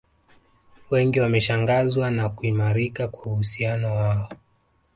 [0.91, 4.29] Wengi wameshangazwa na kuimarika kwa uhusiano wao